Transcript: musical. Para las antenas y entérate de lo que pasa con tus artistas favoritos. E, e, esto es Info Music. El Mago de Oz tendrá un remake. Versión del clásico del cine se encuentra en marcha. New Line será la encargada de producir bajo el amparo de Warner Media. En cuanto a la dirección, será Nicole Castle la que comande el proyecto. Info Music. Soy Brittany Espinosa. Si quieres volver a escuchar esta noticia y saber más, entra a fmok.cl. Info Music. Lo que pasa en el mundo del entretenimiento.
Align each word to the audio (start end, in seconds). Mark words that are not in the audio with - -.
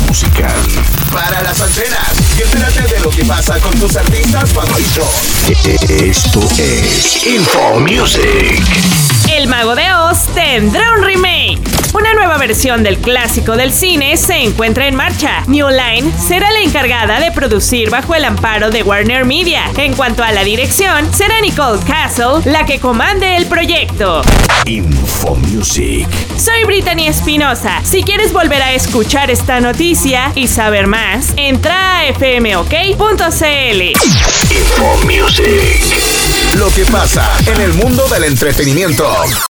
musical. 0.00 0.54
Para 1.12 1.42
las 1.42 1.60
antenas 1.60 2.12
y 2.38 2.42
entérate 2.42 2.94
de 2.94 3.00
lo 3.00 3.10
que 3.10 3.24
pasa 3.24 3.58
con 3.60 3.78
tus 3.78 3.96
artistas 3.96 4.52
favoritos. 4.52 5.08
E, 5.48 5.76
e, 5.88 6.10
esto 6.10 6.40
es 6.58 7.26
Info 7.26 7.80
Music. 7.80 8.62
El 9.30 9.48
Mago 9.48 9.74
de 9.74 9.92
Oz 9.94 10.26
tendrá 10.34 10.92
un 10.96 11.04
remake. 11.04 11.71
Versión 12.42 12.82
del 12.82 12.98
clásico 12.98 13.56
del 13.56 13.72
cine 13.72 14.16
se 14.16 14.34
encuentra 14.42 14.88
en 14.88 14.96
marcha. 14.96 15.44
New 15.46 15.68
Line 15.68 16.12
será 16.18 16.50
la 16.50 16.58
encargada 16.58 17.20
de 17.20 17.30
producir 17.30 17.88
bajo 17.88 18.16
el 18.16 18.24
amparo 18.24 18.72
de 18.72 18.82
Warner 18.82 19.24
Media. 19.24 19.70
En 19.76 19.94
cuanto 19.94 20.24
a 20.24 20.32
la 20.32 20.42
dirección, 20.42 21.14
será 21.14 21.40
Nicole 21.40 21.80
Castle 21.86 22.40
la 22.44 22.66
que 22.66 22.80
comande 22.80 23.36
el 23.36 23.46
proyecto. 23.46 24.22
Info 24.64 25.36
Music. 25.36 26.08
Soy 26.36 26.64
Brittany 26.64 27.06
Espinosa. 27.06 27.80
Si 27.84 28.02
quieres 28.02 28.32
volver 28.32 28.60
a 28.60 28.72
escuchar 28.72 29.30
esta 29.30 29.60
noticia 29.60 30.32
y 30.34 30.48
saber 30.48 30.88
más, 30.88 31.34
entra 31.36 32.00
a 32.00 32.12
fmok.cl. 32.12 33.82
Info 34.50 34.98
Music. 35.04 36.56
Lo 36.56 36.68
que 36.70 36.84
pasa 36.86 37.24
en 37.46 37.60
el 37.60 37.72
mundo 37.74 38.08
del 38.08 38.24
entretenimiento. 38.24 39.08